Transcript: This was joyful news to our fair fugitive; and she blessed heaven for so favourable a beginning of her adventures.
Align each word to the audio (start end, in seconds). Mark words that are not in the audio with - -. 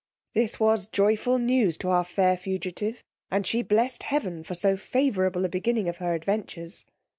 This 0.33 0.59
was 0.59 0.87
joyful 0.87 1.37
news 1.37 1.77
to 1.77 1.89
our 1.89 2.03
fair 2.03 2.35
fugitive; 2.35 3.03
and 3.29 3.45
she 3.45 3.61
blessed 3.61 4.01
heaven 4.01 4.43
for 4.43 4.55
so 4.55 4.75
favourable 4.75 5.45
a 5.45 5.47
beginning 5.47 5.87
of 5.87 5.97
her 5.97 6.15
adventures. 6.15 6.85